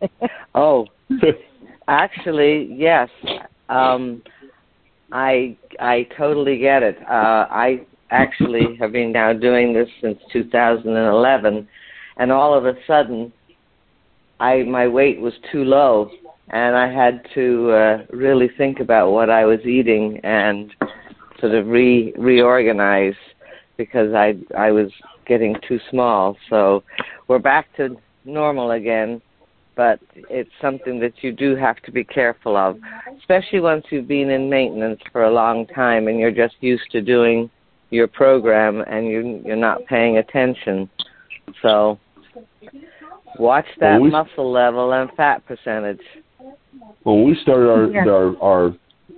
oh, 0.55 0.85
actually, 1.89 2.73
yes. 2.73 3.09
Um, 3.67 4.21
I 5.11 5.57
I 5.79 6.07
totally 6.17 6.57
get 6.57 6.83
it. 6.83 6.97
Uh, 7.01 7.47
I 7.49 7.81
actually 8.11 8.75
have 8.79 8.91
been 8.91 9.11
now 9.11 9.33
doing 9.33 9.73
this 9.73 9.89
since 10.01 10.19
2011, 10.31 11.67
and 12.17 12.31
all 12.31 12.53
of 12.53 12.65
a 12.65 12.73
sudden, 12.85 13.33
I 14.39 14.63
my 14.63 14.87
weight 14.87 15.19
was 15.19 15.33
too 15.51 15.63
low, 15.63 16.11
and 16.49 16.75
I 16.75 16.91
had 16.91 17.25
to 17.35 17.71
uh, 17.71 18.05
really 18.11 18.49
think 18.57 18.79
about 18.79 19.11
what 19.11 19.29
I 19.29 19.45
was 19.45 19.59
eating 19.65 20.19
and 20.23 20.71
sort 21.39 21.53
of 21.53 21.67
re 21.67 22.13
reorganize 22.17 23.15
because 23.77 24.13
I 24.13 24.35
I 24.57 24.71
was 24.71 24.91
getting 25.25 25.55
too 25.67 25.79
small. 25.89 26.37
So 26.49 26.83
we're 27.27 27.39
back 27.39 27.67
to 27.77 27.97
normal 28.25 28.71
again, 28.71 29.21
but 29.79 29.97
it's 30.29 30.49
something 30.59 30.99
that 30.99 31.13
you 31.21 31.31
do 31.31 31.55
have 31.55 31.77
to 31.83 31.89
be 31.89 32.03
careful 32.03 32.57
of, 32.57 32.77
especially 33.17 33.61
once 33.61 33.85
you've 33.89 34.09
been 34.09 34.29
in 34.29 34.49
maintenance 34.49 34.99
for 35.13 35.23
a 35.23 35.31
long 35.31 35.65
time 35.67 36.09
and 36.09 36.19
you're 36.19 36.33
just 36.33 36.55
used 36.59 36.83
to 36.91 36.99
doing 36.99 37.49
your 37.89 38.05
program 38.05 38.81
and 38.87 39.07
you 39.07 39.41
you're 39.45 39.55
not 39.55 39.79
paying 39.85 40.17
attention. 40.17 40.89
So 41.61 41.97
watch 43.39 43.67
that 43.79 43.93
Well, 43.93 44.01
we- 44.01 44.09
muscle 44.09 44.51
level 44.51 44.91
and 44.91 45.09
fat 45.13 45.45
percentage. 45.45 46.01
When 47.03 47.23
we 47.23 47.35
started 47.41 47.69
our, 47.69 47.85
Yeah. 47.89 48.05
our, 48.11 48.43
our 48.43 48.73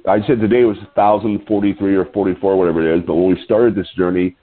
I 0.07 0.19
said 0.27 0.39
today 0.39 0.63
was 0.65 0.77
1,043 0.93 1.95
or 1.95 2.05
44, 2.05 2.55
whatever 2.55 2.87
it 2.87 2.99
is, 2.99 3.03
but 3.07 3.15
when 3.15 3.33
we 3.33 3.43
started 3.45 3.73
this 3.73 3.89
journey, 3.97 4.35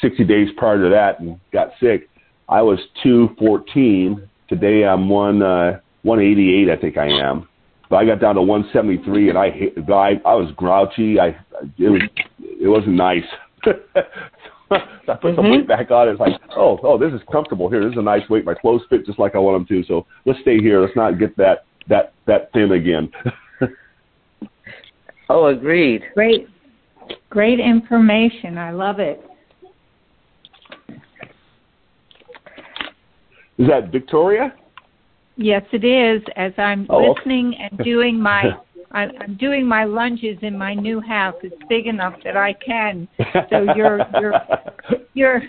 60 0.00 0.22
days 0.22 0.50
prior 0.56 0.80
to 0.80 0.88
that 0.90 1.18
and 1.18 1.40
got 1.52 1.72
sick, 1.80 2.08
I 2.48 2.62
was 2.62 2.78
214. 3.02 4.22
Today 4.54 4.84
I'm 4.84 5.08
one, 5.08 5.42
uh, 5.42 5.80
188, 6.02 6.70
I 6.70 6.80
think 6.80 6.96
I 6.96 7.08
am. 7.08 7.48
But 7.90 7.96
I 7.96 8.04
got 8.06 8.20
down 8.20 8.36
to 8.36 8.42
173 8.42 9.30
and 9.30 9.36
I, 9.38 9.50
hate- 9.50 9.74
I, 9.88 10.20
I 10.24 10.34
was 10.34 10.52
grouchy. 10.56 11.18
I, 11.18 11.28
it 11.76 11.88
was, 11.90 12.02
it 12.38 12.68
wasn't 12.68 12.94
nice. 12.94 13.24
I 13.66 15.14
put 15.20 15.34
some 15.34 15.46
Mhm. 15.46 15.50
weight 15.50 15.66
back 15.68 15.90
on. 15.90 16.08
It's 16.08 16.20
like, 16.20 16.40
oh, 16.56 16.78
oh, 16.84 16.96
this 16.96 17.12
is 17.12 17.20
comfortable 17.32 17.68
here. 17.68 17.82
This 17.82 17.92
is 17.94 17.98
a 17.98 18.02
nice 18.02 18.28
weight. 18.30 18.44
My 18.44 18.54
clothes 18.54 18.82
fit 18.88 19.04
just 19.04 19.18
like 19.18 19.34
I 19.34 19.38
want 19.38 19.56
them 19.68 19.76
to. 19.82 19.86
So 19.88 20.06
let's 20.24 20.38
stay 20.40 20.58
here. 20.60 20.80
Let's 20.80 20.94
not 20.96 21.18
get 21.18 21.36
that 21.36 21.64
that 21.88 22.12
that 22.26 22.50
thin 22.52 22.72
again. 22.72 23.10
Oh, 25.30 25.46
agreed. 25.46 26.02
Great, 26.14 26.48
great 27.30 27.58
information. 27.58 28.58
I 28.58 28.72
love 28.72 28.98
it. 29.00 29.24
Is 33.58 33.68
that 33.68 33.92
Victoria? 33.92 34.52
Yes, 35.36 35.62
it 35.72 35.84
is. 35.84 36.22
As 36.36 36.52
I'm 36.58 36.86
Oh, 36.88 37.10
okay. 37.10 37.20
listening 37.20 37.54
and 37.58 37.78
doing 37.84 38.20
my, 38.20 38.52
I'm, 38.92 39.10
I'm 39.20 39.36
doing 39.36 39.66
my 39.66 39.84
lunges 39.84 40.38
in 40.42 40.56
my 40.56 40.74
new 40.74 41.00
house. 41.00 41.34
It's 41.42 41.56
big 41.68 41.86
enough 41.86 42.14
that 42.24 42.36
I 42.36 42.52
can. 42.54 43.08
So 43.50 43.74
your 43.74 43.98
your 44.20 44.32
your 45.14 45.42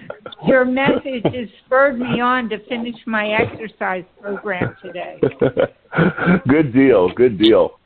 your 0.48 0.66
message 0.66 1.24
has 1.24 1.48
spurred 1.66 2.00
me 2.00 2.20
on 2.20 2.50
to 2.50 2.58
finish 2.68 2.96
my 3.06 3.30
exercise 3.30 4.04
program 4.20 4.76
today. 4.82 5.20
good 6.48 6.74
deal. 6.74 7.10
Good 7.14 7.38
deal. 7.38 7.80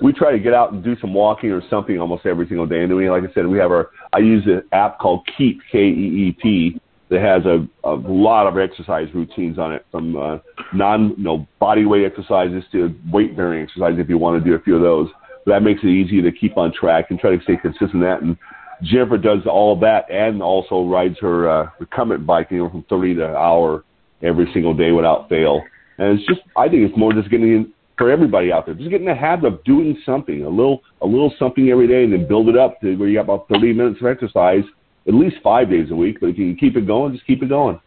we 0.00 0.12
try 0.12 0.32
to 0.32 0.38
get 0.38 0.54
out 0.54 0.72
and 0.72 0.82
do 0.82 0.96
some 1.00 1.12
walking 1.12 1.50
or 1.50 1.62
something 1.68 1.98
almost 1.98 2.24
every 2.24 2.46
single 2.48 2.66
day. 2.66 2.82
And 2.82 2.94
we, 2.96 3.10
like 3.10 3.24
I 3.24 3.32
said, 3.34 3.46
we 3.46 3.58
have 3.58 3.70
our. 3.70 3.90
I 4.14 4.18
use 4.18 4.44
an 4.46 4.62
app 4.72 4.98
called 4.98 5.28
Keep 5.36 5.60
K 5.70 5.78
E 5.78 6.28
E 6.28 6.36
P 6.40 6.80
that 7.10 7.20
has 7.20 7.44
a, 7.46 7.66
a 7.88 7.94
lot 7.94 8.46
of 8.46 8.58
exercise 8.58 9.08
routines 9.14 9.58
on 9.58 9.72
it, 9.72 9.86
from 9.90 10.16
uh, 10.16 10.38
non 10.74 11.14
you 11.16 11.24
know 11.24 11.46
body 11.58 11.84
weight 11.84 12.04
exercises 12.04 12.62
to 12.72 12.94
weight 13.10 13.36
bearing 13.36 13.62
exercises 13.62 13.98
if 13.98 14.08
you 14.08 14.18
want 14.18 14.42
to 14.42 14.48
do 14.48 14.54
a 14.54 14.60
few 14.60 14.76
of 14.76 14.82
those. 14.82 15.08
But 15.44 15.52
that 15.52 15.62
makes 15.62 15.80
it 15.82 15.88
easy 15.88 16.20
to 16.20 16.30
keep 16.32 16.56
on 16.56 16.72
track 16.72 17.06
and 17.10 17.18
try 17.18 17.36
to 17.36 17.42
stay 17.42 17.56
consistent 17.56 17.94
in 17.94 18.00
that. 18.00 18.22
And 18.22 18.36
Jennifer 18.82 19.18
does 19.18 19.40
all 19.46 19.78
that 19.80 20.10
and 20.10 20.42
also 20.42 20.84
rides 20.84 21.16
her 21.20 21.48
uh, 21.48 21.70
recumbent 21.78 22.26
bike, 22.26 22.48
you 22.50 22.58
know, 22.58 22.70
from 22.70 22.84
30 22.88 23.14
to 23.16 23.28
an 23.30 23.34
hour 23.34 23.84
every 24.22 24.50
single 24.52 24.74
day 24.74 24.92
without 24.92 25.28
fail. 25.28 25.62
And 25.98 26.18
it's 26.18 26.28
just, 26.28 26.40
I 26.56 26.68
think 26.68 26.88
it's 26.88 26.96
more 26.96 27.12
just 27.12 27.30
getting 27.30 27.48
in 27.48 27.72
for 27.96 28.10
everybody 28.10 28.52
out 28.52 28.66
there, 28.66 28.74
just 28.74 28.90
getting 28.90 29.06
the 29.06 29.14
habit 29.14 29.46
of 29.46 29.64
doing 29.64 29.98
something, 30.06 30.44
a 30.44 30.48
little, 30.48 30.82
a 31.02 31.06
little 31.06 31.32
something 31.38 31.68
every 31.68 31.88
day, 31.88 32.04
and 32.04 32.12
then 32.12 32.28
build 32.28 32.48
it 32.48 32.56
up 32.56 32.80
to 32.80 32.94
where 32.96 33.08
you 33.08 33.16
got 33.16 33.24
about 33.24 33.48
30 33.48 33.72
minutes 33.72 34.00
of 34.00 34.06
exercise, 34.06 34.62
at 35.08 35.14
least 35.14 35.36
five 35.42 35.70
days 35.70 35.90
a 35.90 35.96
week. 35.96 36.18
But 36.20 36.28
if 36.28 36.38
you 36.38 36.46
can 36.46 36.56
keep 36.56 36.76
it 36.76 36.86
going, 36.86 37.12
just 37.14 37.26
keep 37.26 37.42
it 37.42 37.48
going. 37.48 37.80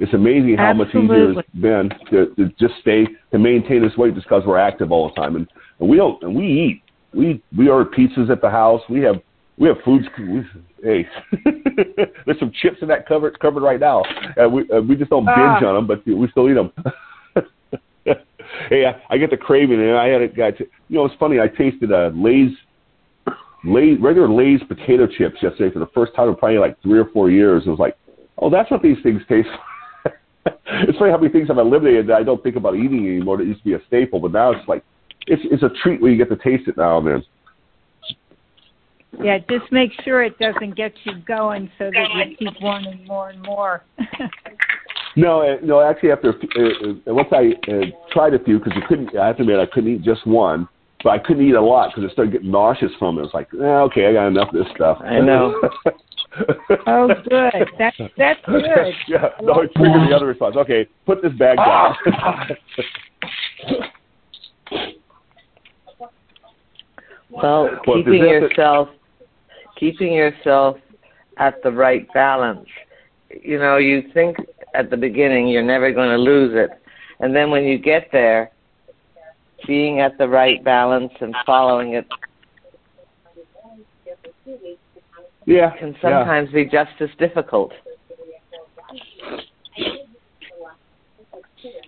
It's 0.00 0.12
amazing 0.12 0.56
how 0.56 0.72
much 0.72 0.88
easier 0.88 1.38
it's 1.38 1.48
been 1.60 1.88
to, 2.10 2.34
to 2.34 2.48
just 2.58 2.74
stay 2.80 3.06
to 3.30 3.38
maintain 3.38 3.80
this 3.82 3.96
weight 3.96 4.14
just 4.14 4.26
because 4.26 4.42
we're 4.44 4.58
active 4.58 4.90
all 4.90 5.08
the 5.08 5.14
time, 5.14 5.36
and, 5.36 5.46
and 5.78 5.88
we 5.88 5.96
don't, 5.96 6.20
and 6.24 6.34
we 6.34 6.44
eat. 6.46 6.82
We 7.12 7.40
we 7.56 7.68
order 7.68 7.88
pizzas 7.88 8.28
at 8.28 8.40
the 8.40 8.50
house. 8.50 8.80
We 8.90 9.00
have 9.02 9.16
we 9.56 9.68
have 9.68 9.76
foods. 9.84 10.06
We, 10.18 10.42
hey, 10.82 11.06
there's 12.26 12.40
some 12.40 12.50
chips 12.60 12.78
in 12.82 12.88
that 12.88 13.06
cupboard 13.06 13.38
cupboard 13.38 13.62
right 13.62 13.78
now. 13.78 14.02
Uh, 14.36 14.48
we 14.48 14.68
uh, 14.70 14.80
we 14.80 14.96
just 14.96 15.10
don't 15.10 15.24
binge 15.26 15.38
Ah. 15.38 15.64
on 15.66 15.74
them, 15.76 15.86
but 15.86 16.04
we 16.06 16.28
still 16.32 16.50
eat 16.50 16.54
them. 16.54 16.72
hey, 18.68 18.86
I, 18.86 19.00
I 19.10 19.18
get 19.18 19.30
the 19.30 19.36
craving, 19.36 19.80
and 19.80 19.96
I 19.96 20.08
had 20.08 20.22
a 20.22 20.28
guy. 20.28 20.50
T- 20.50 20.64
you 20.88 20.96
know, 20.98 21.04
it's 21.04 21.14
funny. 21.20 21.38
I 21.38 21.46
tasted 21.46 21.92
uh, 21.92 22.10
Lay's 22.14 22.50
Lay's 23.64 23.98
regular 24.00 24.28
Lay's 24.28 24.60
potato 24.68 25.06
chips 25.06 25.36
yesterday 25.42 25.72
for 25.72 25.78
the 25.78 25.88
first 25.94 26.14
time 26.14 26.28
in 26.28 26.36
probably 26.36 26.58
like 26.58 26.80
three 26.82 26.98
or 26.98 27.06
four 27.06 27.30
years. 27.30 27.62
It 27.66 27.70
was 27.70 27.78
like, 27.78 27.96
oh, 28.38 28.50
that's 28.50 28.70
what 28.70 28.82
these 28.82 28.98
things 29.02 29.22
taste. 29.28 29.48
like. 30.04 30.14
it's 30.66 30.98
funny 30.98 31.10
how 31.10 31.18
many 31.18 31.32
things 31.32 31.48
I've 31.50 31.58
eliminated 31.58 32.08
that 32.08 32.16
I 32.16 32.22
don't 32.22 32.42
think 32.42 32.56
about 32.56 32.74
eating 32.74 33.06
anymore. 33.06 33.38
That 33.38 33.46
used 33.46 33.60
to 33.60 33.64
be 33.64 33.74
a 33.74 33.80
staple, 33.86 34.20
but 34.20 34.32
now 34.32 34.52
it's 34.52 34.68
like 34.68 34.84
it's 35.26 35.42
it's 35.50 35.62
a 35.62 35.70
treat 35.82 36.00
when 36.00 36.12
you 36.12 36.18
get 36.18 36.28
to 36.28 36.36
taste 36.36 36.68
it 36.68 36.76
now 36.76 36.98
and 36.98 37.06
then. 37.06 37.24
Yeah, 39.22 39.38
just 39.38 39.70
make 39.70 39.92
sure 40.02 40.24
it 40.24 40.36
doesn't 40.40 40.74
get 40.74 40.92
you 41.04 41.12
going 41.26 41.70
so 41.78 41.88
that 41.94 42.08
you 42.14 42.36
keep 42.36 42.60
wanting 42.60 43.06
more 43.06 43.30
and 43.30 43.40
more. 43.42 43.84
No, 45.16 45.42
uh, 45.42 45.56
no. 45.62 45.80
Actually, 45.80 46.10
after 46.10 46.30
uh, 46.30 47.10
uh, 47.10 47.14
once 47.14 47.28
I 47.30 47.52
uh, 47.70 47.84
tried 48.12 48.34
a 48.34 48.38
few, 48.42 48.58
because 48.58 48.72
you 48.74 48.82
couldn't. 48.88 49.16
I 49.16 49.28
have 49.28 49.36
to 49.36 49.42
admit, 49.42 49.60
I 49.60 49.66
couldn't 49.66 49.94
eat 49.94 50.02
just 50.02 50.26
one, 50.26 50.68
but 51.04 51.10
I 51.10 51.18
couldn't 51.18 51.46
eat 51.46 51.54
a 51.54 51.60
lot 51.60 51.90
because 51.94 52.10
I 52.10 52.12
started 52.12 52.32
getting 52.32 52.50
nauseous 52.50 52.90
from 52.98 53.18
it. 53.18 53.22
was 53.22 53.34
like, 53.34 53.48
eh, 53.52 53.62
okay, 53.62 54.06
I 54.06 54.12
got 54.14 54.26
enough 54.26 54.48
of 54.48 54.54
this 54.54 54.74
stuff. 54.74 54.98
I 55.04 55.20
know. 55.20 55.54
oh, 56.86 57.08
good. 57.28 57.68
That's 57.78 57.96
that's 58.16 58.40
good. 58.46 58.94
yeah, 59.06 59.28
no, 59.42 59.60
it 59.60 59.70
triggered 59.76 60.08
the 60.08 60.16
other 60.16 60.26
response. 60.26 60.56
Okay, 60.56 60.88
put 61.06 61.22
this 61.22 61.32
bag 61.34 61.58
down. 61.58 61.94
Well, 67.30 67.68
Well, 67.84 67.96
keeping 67.96 68.14
yourself 68.14 68.88
keeping 69.76 70.12
yourself 70.12 70.76
at 71.38 71.60
the 71.64 71.70
right 71.72 72.06
balance. 72.14 72.68
You 73.42 73.58
know, 73.58 73.76
you 73.76 74.04
think 74.14 74.36
at 74.72 74.88
the 74.88 74.96
beginning 74.96 75.48
you're 75.48 75.64
never 75.64 75.92
going 75.92 76.10
to 76.10 76.16
lose 76.16 76.52
it, 76.54 76.70
and 77.18 77.34
then 77.34 77.50
when 77.50 77.64
you 77.64 77.76
get 77.76 78.08
there, 78.12 78.52
being 79.66 80.00
at 80.00 80.16
the 80.18 80.28
right 80.28 80.62
balance 80.64 81.12
and 81.20 81.34
following 81.46 81.94
it 81.94 82.06
yeah, 85.46 85.76
can 85.78 85.92
yeah. 85.92 86.00
sometimes 86.00 86.50
be 86.52 86.64
just 86.64 86.90
as 87.00 87.08
difficult. 87.18 87.72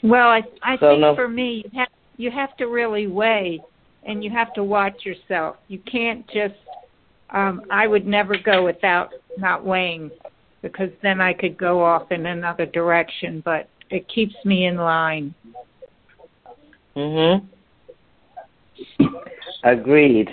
Well, 0.03 0.29
I 0.29 0.43
I 0.63 0.77
So 0.79 0.91
think 0.91 1.01
no- 1.01 1.15
for 1.15 1.29
me, 1.29 1.65
you 1.65 1.79
have 1.79 1.89
you 2.17 2.31
have 2.31 2.57
to 2.59 2.67
really 2.67 3.07
weigh, 3.07 3.61
and 4.05 4.23
you 4.25 4.31
have 4.31 4.53
to 4.55 4.65
watch 4.65 5.05
yourself. 5.05 5.57
You 5.69 5.79
can't 5.81 6.27
just. 6.29 6.55
Um, 7.31 7.63
I 7.71 7.87
would 7.87 8.07
never 8.07 8.37
go 8.39 8.65
without 8.65 9.11
not 9.39 9.65
weighing. 9.65 10.11
because 10.63 10.91
then 11.03 11.21
I 11.21 11.33
could 11.33 11.57
go 11.57 11.85
off 11.85 12.11
in 12.11 12.27
another 12.27 12.67
direction, 12.67 13.41
but 13.45 13.69
it 13.91 14.09
keeps 14.09 14.35
me 14.45 14.67
in 14.67 14.77
line. 14.77 15.33
Mhm. 16.97 17.47
Agreed. 19.65 20.29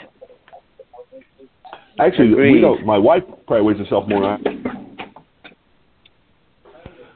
Actually, 2.00 2.33
Agreed. 2.33 2.51
we 2.53 2.62
don't. 2.62 2.85
My 2.85 2.97
wife 2.97 3.23
probably 3.47 3.65
weighs 3.65 3.77
herself 3.77 4.07
more. 4.07 4.38
than 4.43 4.65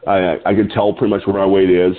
I, 0.07 0.11
I 0.11 0.37
I 0.45 0.53
can 0.53 0.69
tell 0.69 0.93
pretty 0.93 1.13
much 1.13 1.25
where 1.25 1.37
my 1.37 1.45
weight 1.45 1.69
is. 1.69 1.95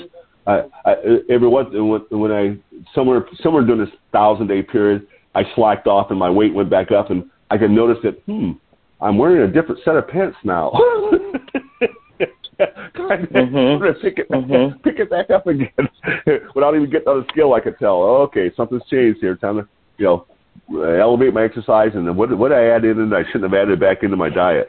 I, 0.46 0.62
I 0.84 0.94
every 1.30 1.48
once 1.48 1.68
when 1.72 2.00
when 2.10 2.32
I 2.32 2.56
somewhere 2.94 3.26
somewhere 3.42 3.64
during 3.64 3.80
this 3.84 3.94
thousand 4.12 4.46
day 4.46 4.62
period, 4.62 5.06
I 5.34 5.42
slacked 5.54 5.86
off 5.86 6.10
and 6.10 6.18
my 6.18 6.30
weight 6.30 6.54
went 6.54 6.70
back 6.70 6.90
up, 6.90 7.10
and 7.10 7.24
I 7.50 7.58
could 7.58 7.70
notice 7.70 7.98
that 8.04 8.20
hmm, 8.26 8.52
I'm 9.00 9.18
wearing 9.18 9.48
a 9.48 9.52
different 9.52 9.80
set 9.84 9.96
of 9.96 10.08
pants 10.08 10.36
now. 10.44 10.72
kind 12.58 13.22
of 13.24 13.28
Mhm. 13.30 13.80
to 13.80 13.94
pick 14.00 14.18
it 14.18 14.28
Mhm. 14.30 14.82
pick 14.82 14.98
it 14.98 15.10
back 15.10 15.30
up 15.30 15.46
again 15.46 15.70
without 16.54 16.74
even 16.74 16.90
getting 16.90 17.08
on 17.08 17.20
the 17.20 17.26
scale. 17.32 17.52
I 17.54 17.60
could 17.60 17.78
tell. 17.78 18.02
Oh, 18.02 18.22
okay, 18.22 18.50
something's 18.56 18.84
changed 18.86 19.20
here. 19.20 19.36
Time 19.36 19.56
to 19.56 19.68
you 19.98 20.04
know 20.06 20.26
elevate 21.00 21.32
my 21.34 21.42
exercise, 21.44 21.92
and 21.94 22.06
then 22.06 22.16
what 22.16 22.36
what 22.36 22.52
I 22.52 22.68
add 22.70 22.84
in, 22.84 22.98
and 23.00 23.14
I 23.14 23.22
shouldn't 23.26 23.44
have 23.52 23.54
added 23.54 23.78
back 23.80 24.02
into 24.02 24.16
my 24.16 24.28
diet. 24.30 24.68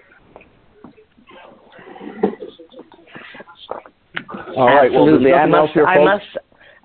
All 4.55 4.65
right. 4.67 4.91
Well, 4.91 5.03
Absolutely. 5.03 5.33
I 5.33 5.45
must. 5.45 5.73
here, 5.73 5.85
I 5.85 6.03
must. 6.03 6.25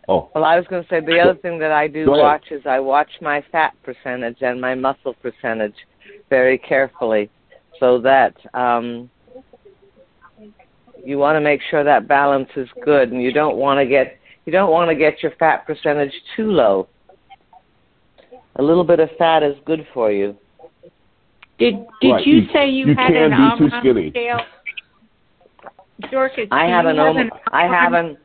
Oh, 0.09 0.31
Well, 0.35 0.45
I 0.45 0.57
was 0.57 0.67
going 0.69 0.83
to 0.83 0.89
say 0.89 1.01
the 1.01 1.19
other 1.19 1.35
thing 1.41 1.59
that 1.61 1.73
I 1.73 1.89
do 1.89 2.11
watch 2.11 2.45
is 2.51 2.63
I 2.67 2.79
watch 2.79 3.09
my 3.23 3.43
fat 3.51 3.73
percentage 3.83 4.37
and 4.43 4.61
my 4.61 4.75
muscle 4.75 5.15
percentage 5.15 5.75
very 6.29 6.59
carefully, 6.59 7.31
so 7.81 7.99
that 8.01 8.35
um, 8.55 9.09
you 11.03 11.19
want 11.19 11.37
to 11.37 11.41
make 11.41 11.61
sure 11.71 11.83
that 11.85 12.07
balance 12.09 12.49
is 12.57 12.69
good, 12.85 13.11
and 13.13 13.23
you 13.23 13.33
don't 13.33 13.57
want 13.57 13.79
to 13.79 13.87
get 13.87 14.19
you 14.47 14.53
don't 14.53 14.71
want 14.71 14.91
to 14.91 14.95
get 14.95 15.23
your 15.23 15.33
fat 15.39 15.67
percentage 15.67 16.13
too 16.37 16.51
low. 16.51 16.87
A 18.57 18.63
little 18.63 18.85
bit 18.85 19.01
of 19.01 19.09
fat 19.19 19.43
is 19.43 19.57
good 19.65 19.87
for 19.95 20.13
you. 20.13 20.37
Did 21.59 21.75
did 22.01 22.11
Right, 22.13 22.27
you, 22.27 22.35
you- 22.37 22.49
say 22.53 22.69
you, 22.69 22.87
you 22.89 22.95
had 22.95 23.09
can 23.13 23.17
an 23.17 23.31
be 23.31 23.37
too 23.59 23.65
Omron 23.65 23.81
skinny. 23.81 24.11
scale? 24.11 24.41
Dorcas, 26.11 26.49
I 26.51 26.67
have 26.67 26.85
you 26.85 26.91
an 26.91 26.97
have 26.97 27.07
Om- 27.09 27.17
an 27.19 27.31
I 27.53 27.63
have 27.63 27.93
Omron? 27.95 28.05
an 28.11 28.17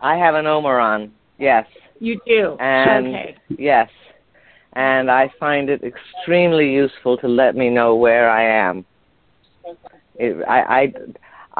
I 0.00 0.16
have 0.16 0.34
an 0.34 0.44
Omeron. 0.46 1.10
Yes. 1.38 1.66
You 1.98 2.18
do. 2.26 2.56
And 2.58 3.08
okay. 3.08 3.36
yes, 3.58 3.90
and 4.72 5.10
I 5.10 5.30
find 5.38 5.68
it 5.68 5.82
extremely 5.84 6.72
useful 6.72 7.18
to 7.18 7.28
let 7.28 7.54
me 7.56 7.68
know 7.68 7.94
where 7.96 8.30
I 8.30 8.44
am. 8.44 8.86
It, 10.16 10.42
I, 10.48 10.60
I, 10.62 10.92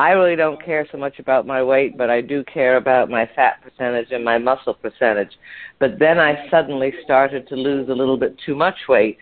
I 0.00 0.12
really 0.12 0.34
don't 0.34 0.64
care 0.64 0.86
so 0.90 0.96
much 0.96 1.18
about 1.18 1.46
my 1.46 1.62
weight, 1.62 1.98
but 1.98 2.08
I 2.08 2.22
do 2.22 2.42
care 2.44 2.78
about 2.78 3.10
my 3.10 3.28
fat 3.36 3.60
percentage 3.62 4.12
and 4.12 4.24
my 4.24 4.38
muscle 4.38 4.72
percentage. 4.72 5.32
But 5.78 5.98
then 5.98 6.18
I 6.18 6.48
suddenly 6.50 6.94
started 7.04 7.46
to 7.48 7.54
lose 7.54 7.90
a 7.90 7.92
little 7.92 8.16
bit 8.16 8.34
too 8.46 8.54
much 8.54 8.76
weight, 8.88 9.18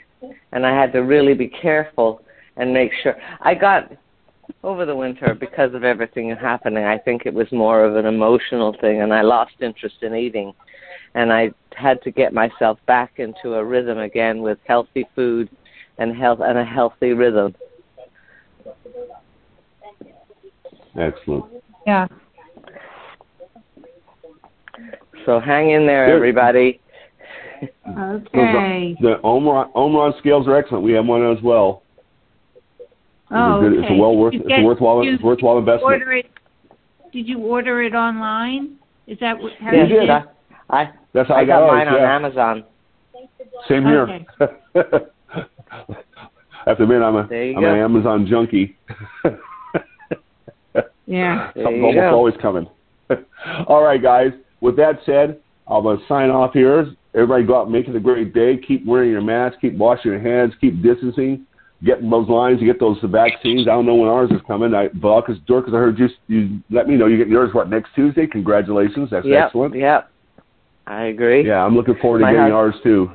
and 0.53 0.65
I 0.65 0.81
had 0.81 0.93
to 0.93 1.01
really 1.01 1.35
be 1.35 1.49
careful 1.49 2.23
and 2.57 2.73
make 2.73 2.93
sure. 3.03 3.17
I 3.41 3.57
got 3.57 3.91
over 4.63 4.87
the 4.87 4.95
winter 4.95 5.35
because 5.35 5.75
of 5.75 5.83
everything 5.83 6.31
happening. 6.37 6.85
I 6.85 6.99
think 6.99 7.27
it 7.27 7.35
was 7.35 7.51
more 7.51 7.85
of 7.85 7.97
an 7.97 8.07
emotional 8.07 8.73
thing, 8.81 9.03
and 9.03 9.13
I 9.13 9.23
lost 9.23 9.55
interest 9.61 9.97
in 10.03 10.15
eating 10.15 10.55
and 11.15 11.33
I 11.33 11.51
had 11.75 12.01
to 12.03 12.11
get 12.11 12.33
myself 12.33 12.79
back 12.87 13.15
into 13.17 13.55
a 13.55 13.65
rhythm 13.65 13.99
again 13.99 14.43
with 14.43 14.59
healthy 14.67 15.07
food 15.17 15.49
and 15.99 16.17
health 16.17 16.41
and 16.41 16.59
a 16.59 16.65
healthy 16.65 17.13
rhythm. 17.13 17.55
Excellent. 20.99 21.45
Yeah. 21.87 22.07
So 25.27 25.41
hang 25.41 25.71
in 25.71 25.87
there, 25.87 26.15
everybody. 26.15 26.81
Okay. 27.89 28.97
The 29.01 29.21
Omron, 29.25 29.71
Omron 29.75 30.15
scales 30.19 30.47
are 30.47 30.57
excellent. 30.57 30.85
We 30.85 30.93
have 30.93 31.07
one 31.07 31.29
as 31.37 31.43
well. 31.43 31.83
Oh, 33.31 33.61
It's 33.61 33.67
a 33.67 33.69
good- 33.69 33.79
okay. 33.79 33.83
It's 33.87 33.91
a 33.99 34.01
well 34.01 34.17
worth. 34.17 34.33
Did 34.33 34.43
you 34.43 34.49
It's 34.49 34.61
a 34.61 34.65
worthwhile. 34.65 35.01
It's 35.03 35.21
you 35.21 35.27
worthwhile 35.27 35.59
investment. 35.59 35.83
Order 35.85 36.13
it. 36.13 36.27
Did 37.13 37.27
you 37.29 37.39
order 37.41 37.83
it 37.83 37.95
online? 37.95 38.77
Is 39.07 39.19
that 39.21 39.39
what? 39.39 39.53
How 39.61 39.73
We 39.73 39.79
you 39.81 39.87
did. 39.87 40.11
I, 40.11 40.25
I, 40.71 40.91
That's 41.15 41.29
how 41.29 41.35
I 41.35 41.41
I, 41.41 41.45
got 41.45 41.63
ours, 41.63 41.73
mine 41.73 41.89
on 41.89 41.95
yeah. 41.95 42.15
Amazon. 42.15 42.65
Same 43.69 43.85
here. 43.85 44.03
Okay. 44.03 44.27
I 45.35 46.71
have 46.71 46.77
to 46.79 46.83
admit, 46.83 47.03
I'm 47.03 47.17
a 47.17 47.27
There 47.27 47.45
you 47.47 47.57
am 47.57 47.63
go. 47.63 47.73
an 47.75 47.79
Amazon 47.81 48.27
junkie. 48.27 48.77
Yeah. 51.09 51.49
Ah, 51.49 51.53
there 51.55 51.65
Something's 51.65 51.85
almost 51.85 51.97
go. 51.97 52.15
always 52.17 52.35
coming. 52.43 52.67
All 53.67 53.83
right, 53.83 54.01
guys. 54.03 54.33
With 54.61 54.77
that 54.77 55.01
said, 55.07 55.41
I'm 55.67 55.85
gonna 55.85 55.99
sign 56.07 56.31
off 56.31 56.53
here. 56.53 56.87
Everybody 57.15 57.45
go 57.45 57.57
out 57.59 57.63
and 57.65 57.73
make 57.73 57.89
it 57.89 57.97
a 57.97 58.01
great 58.01 58.35
day. 58.35 58.59
Keep 58.59 58.85
wearing 58.87 59.11
your 59.11 59.23
mask. 59.23 59.59
Keep 59.61 59.75
washing 59.75 60.13
your 60.13 60.21
hands. 60.21 60.53
Keep 60.61 60.83
distancing. 60.83 61.47
Get 61.83 62.03
those 62.11 62.29
lines. 62.29 62.61
Get 62.61 62.79
those 62.79 62.99
vaccines. 63.05 63.63
I 63.69 63.71
don't 63.71 63.87
know 63.87 63.95
when 63.95 64.09
ours 64.11 64.31
is 64.31 64.41
coming. 64.47 64.75
I, 64.75 64.89
Dorcas, 64.89 65.39
Dorcas, 65.47 65.73
I 65.73 65.77
heard 65.79 65.99
you. 65.99 66.09
You 66.27 66.59
let 66.71 66.87
me 66.89 66.97
know. 66.97 67.07
You 67.07 67.17
get 67.17 67.29
yours 67.29 67.55
what 67.55 67.71
next 67.71 67.95
Tuesday? 67.95 68.27
Congratulations. 68.27 69.09
That's 69.11 69.25
Yep, 69.25 69.45
excellent. 69.47 69.75
yep. 69.77 70.11
I 70.87 71.05
agree. 71.05 71.47
Yeah, 71.47 71.65
I'm 71.65 71.75
looking 71.75 71.95
forward 72.03 72.19
to 72.19 72.25
My 72.25 72.33
getting 72.33 72.47
hus- 72.47 72.53
ours 72.53 72.75
too. 72.83 73.11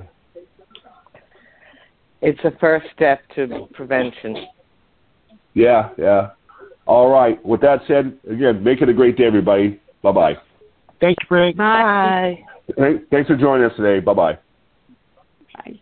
It's 2.21 2.39
a 2.45 2.51
first 2.59 2.85
step 2.95 3.21
to 3.35 3.67
prevention. 3.73 4.47
Yeah, 5.53 5.89
yeah. 5.97 6.29
All 6.85 7.09
right. 7.09 7.43
With 7.45 7.61
that 7.61 7.81
said, 7.87 8.17
again, 8.29 8.63
make 8.63 8.81
it 8.81 8.89
a 8.89 8.93
great 8.93 9.17
day, 9.17 9.25
everybody. 9.25 9.79
Bye 10.01 10.11
bye. 10.11 10.37
Thank 10.99 11.17
you, 11.21 11.27
Frank. 11.27 11.57
Bye. 11.57 12.43
Bye. 12.77 12.95
Thanks 13.11 13.27
for 13.27 13.35
joining 13.35 13.65
us 13.65 13.75
today. 13.75 13.99
Bye 13.99 14.13
bye. 14.13 14.37
Bye. 15.55 15.79